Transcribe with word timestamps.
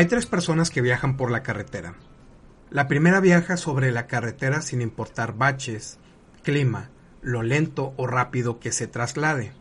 Hay 0.00 0.06
tres 0.06 0.24
personas 0.24 0.70
que 0.70 0.80
viajan 0.80 1.18
por 1.18 1.30
la 1.30 1.42
carretera. 1.42 1.92
La 2.70 2.88
primera 2.88 3.20
viaja 3.20 3.58
sobre 3.58 3.92
la 3.92 4.06
carretera 4.06 4.62
sin 4.62 4.80
importar 4.80 5.36
baches, 5.36 5.98
clima, 6.42 6.88
lo 7.20 7.42
lento 7.42 7.92
o 7.98 8.06
rápido 8.06 8.60
que 8.60 8.72
se 8.72 8.86
traslade. 8.86 9.52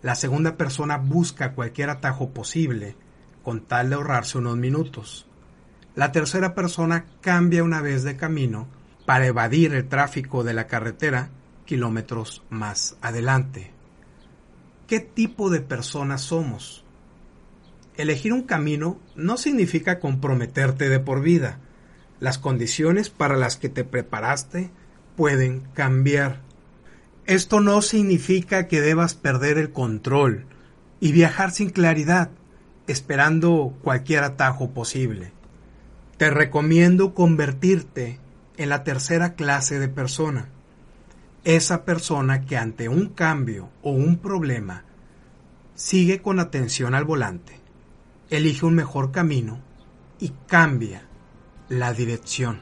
La 0.00 0.14
segunda 0.14 0.56
persona 0.56 0.96
busca 0.96 1.52
cualquier 1.52 1.90
atajo 1.90 2.30
posible 2.30 2.96
con 3.42 3.66
tal 3.66 3.90
de 3.90 3.96
ahorrarse 3.96 4.38
unos 4.38 4.56
minutos. 4.56 5.28
La 5.94 6.10
tercera 6.10 6.54
persona 6.54 7.04
cambia 7.20 7.62
una 7.62 7.82
vez 7.82 8.02
de 8.02 8.16
camino 8.16 8.68
para 9.04 9.26
evadir 9.26 9.74
el 9.74 9.90
tráfico 9.90 10.42
de 10.42 10.54
la 10.54 10.66
carretera 10.68 11.28
kilómetros 11.66 12.44
más 12.48 12.96
adelante. 13.02 13.74
¿Qué 14.86 15.00
tipo 15.00 15.50
de 15.50 15.60
personas 15.60 16.22
somos? 16.22 16.85
Elegir 17.96 18.34
un 18.34 18.42
camino 18.42 19.00
no 19.14 19.38
significa 19.38 20.00
comprometerte 20.00 20.90
de 20.90 21.00
por 21.00 21.22
vida. 21.22 21.58
Las 22.20 22.38
condiciones 22.38 23.08
para 23.08 23.36
las 23.36 23.56
que 23.56 23.70
te 23.70 23.84
preparaste 23.84 24.70
pueden 25.16 25.60
cambiar. 25.72 26.40
Esto 27.24 27.60
no 27.60 27.80
significa 27.80 28.68
que 28.68 28.82
debas 28.82 29.14
perder 29.14 29.56
el 29.56 29.72
control 29.72 30.44
y 31.00 31.12
viajar 31.12 31.52
sin 31.52 31.70
claridad, 31.70 32.28
esperando 32.86 33.74
cualquier 33.82 34.24
atajo 34.24 34.72
posible. 34.72 35.32
Te 36.18 36.30
recomiendo 36.30 37.14
convertirte 37.14 38.20
en 38.58 38.68
la 38.68 38.84
tercera 38.84 39.34
clase 39.34 39.78
de 39.78 39.88
persona. 39.88 40.50
Esa 41.44 41.86
persona 41.86 42.44
que 42.44 42.58
ante 42.58 42.90
un 42.90 43.08
cambio 43.08 43.70
o 43.82 43.92
un 43.92 44.18
problema 44.18 44.84
sigue 45.74 46.20
con 46.20 46.40
atención 46.40 46.94
al 46.94 47.04
volante 47.04 47.65
elige 48.30 48.66
un 48.66 48.74
mejor 48.74 49.12
camino 49.12 49.60
y 50.18 50.30
cambia 50.46 51.06
la 51.68 51.92
dirección. 51.92 52.60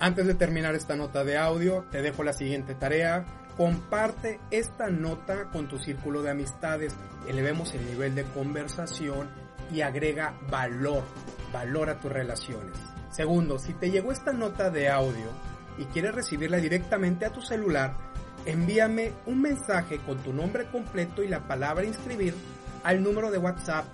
Antes 0.00 0.26
de 0.26 0.34
terminar 0.34 0.74
esta 0.74 0.96
nota 0.96 1.24
de 1.24 1.36
audio, 1.36 1.84
te 1.90 2.02
dejo 2.02 2.24
la 2.24 2.32
siguiente 2.32 2.74
tarea. 2.74 3.26
Comparte 3.56 4.40
esta 4.50 4.88
nota 4.88 5.50
con 5.50 5.68
tu 5.68 5.78
círculo 5.78 6.22
de 6.22 6.30
amistades, 6.30 6.96
elevemos 7.28 7.74
el 7.74 7.84
nivel 7.84 8.14
de 8.14 8.24
conversación 8.24 9.28
y 9.72 9.82
agrega 9.82 10.34
valor, 10.48 11.02
valor 11.52 11.90
a 11.90 12.00
tus 12.00 12.10
relaciones. 12.10 12.76
Segundo, 13.10 13.58
si 13.58 13.74
te 13.74 13.90
llegó 13.90 14.12
esta 14.12 14.32
nota 14.32 14.70
de 14.70 14.88
audio 14.88 15.26
y 15.76 15.84
quieres 15.84 16.14
recibirla 16.14 16.56
directamente 16.56 17.26
a 17.26 17.32
tu 17.32 17.42
celular, 17.42 17.96
envíame 18.46 19.12
un 19.26 19.42
mensaje 19.42 19.98
con 19.98 20.18
tu 20.18 20.32
nombre 20.32 20.70
completo 20.70 21.22
y 21.22 21.28
la 21.28 21.46
palabra 21.46 21.84
inscribir 21.84 22.34
al 22.82 23.02
número 23.02 23.30
de 23.30 23.38
WhatsApp 23.38 23.86